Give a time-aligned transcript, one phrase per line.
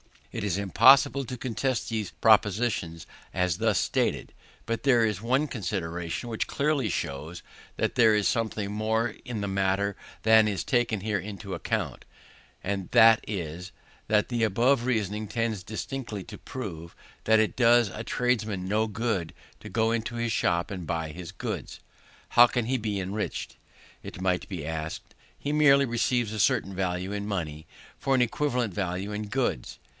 [0.31, 4.33] It is impossible to contest these propositions as thus stated.
[4.65, 7.43] But there is one consideration which clearly shews,
[7.75, 12.05] that there is something more in the matter than is here taken into the account;
[12.63, 13.71] and this is,
[14.07, 16.95] that the above reasoning tends distinctly to prove,
[17.25, 21.31] that it does a tradesman no good to go into his shop and buy his
[21.31, 21.79] goods.
[22.29, 23.57] How can he be enriched?
[24.01, 25.13] it might be asked.
[25.37, 27.67] He merely receives a certain value in money,
[27.99, 29.77] for an equivalent value in goods.